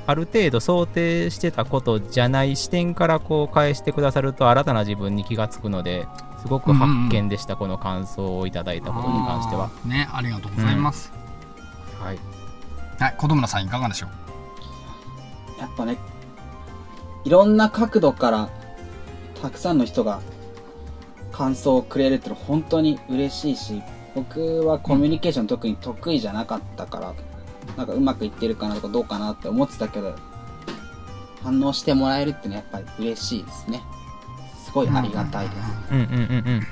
[0.08, 6.08] ある程度想定してたことじゃない視点からこう返してくださると新たな自分に気がつくので
[6.42, 9.70] すごく発見でした、この感想をいただいたことに関しては。
[9.86, 11.12] ねありがとうございます、
[12.00, 12.16] はい。
[13.00, 14.08] はい子供村さんいかがでしょ
[15.58, 15.60] う？
[15.60, 15.98] やっぱね、
[17.24, 18.50] いろんな角度から、
[19.42, 20.22] たくさんの人が
[21.32, 23.82] 感想をくれるってのは本当に嬉しいし、
[24.14, 27.14] 僕はコミュニケーション特に得意じゃなかったから、
[27.78, 30.16] なんかうまくいってるかなとかどうかなって思ってたけど、
[31.44, 33.84] 反応してもらえるってのはやっぱり嬉しいですね。
[34.64, 35.60] すごいありがたいです。
[35.92, 36.64] うんうんうん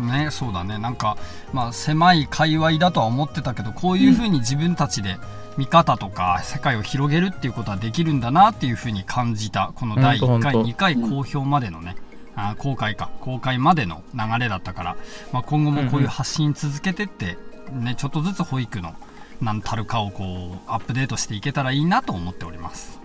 [0.00, 0.08] うん。
[0.08, 0.78] ねそうだね。
[0.78, 1.16] なんか
[1.52, 5.16] まあ狭い界隈だとは思ってたけどこういうふうに自分たちで
[5.56, 9.72] 見方とか世界を広げるっていうことはできるんだなっていうふうに感じた。
[9.74, 11.96] この第1回ほんとほんと2回公表までのね。
[12.36, 13.10] あー公開か。
[13.20, 14.96] 公開までの流れだったから、
[15.32, 17.38] まあ、今後もこういう発信続けてって、
[17.72, 18.94] ね、ちょっとずつ保育の
[19.40, 22.98] 何たるかをこうアップデートしていけたらいいなと思っております。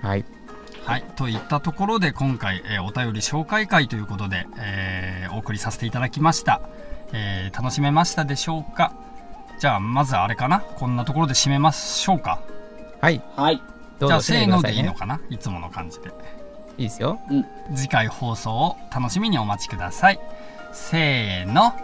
[0.00, 0.24] はい。
[0.84, 6.60] はい、といったところで今回、えーお便り紹介会ということで、えーお送りさせていただきました、
[7.12, 8.92] えー楽しめましたでしょうか？
[9.60, 10.60] じゃあまずあれかな？
[10.60, 12.40] こんなところで締めましょうか。
[13.00, 13.22] はい。
[13.36, 13.62] はい。
[14.00, 16.08] じゃあせーのでいいのかかないつもの感じで。
[16.78, 17.20] いいですよ。
[17.76, 20.18] 次回放送を楽しみにお待ちください。
[20.72, 21.74] せーの。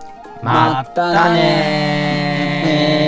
[0.42, 3.07] またねー